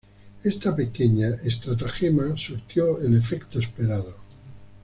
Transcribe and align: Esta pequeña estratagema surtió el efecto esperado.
Esta 0.43 0.75
pequeña 0.75 1.35
estratagema 1.43 2.35
surtió 2.35 2.99
el 3.01 3.15
efecto 3.15 3.59
esperado. 3.59 4.15